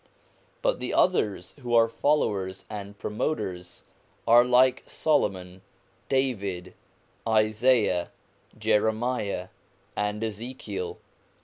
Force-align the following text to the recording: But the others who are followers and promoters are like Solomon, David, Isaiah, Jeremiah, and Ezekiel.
But 0.63 0.79
the 0.79 0.95
others 0.95 1.53
who 1.61 1.75
are 1.75 1.87
followers 1.87 2.65
and 2.71 2.97
promoters 2.97 3.83
are 4.27 4.43
like 4.43 4.81
Solomon, 4.87 5.61
David, 6.09 6.73
Isaiah, 7.29 8.09
Jeremiah, 8.57 9.49
and 9.95 10.23
Ezekiel. 10.23 10.97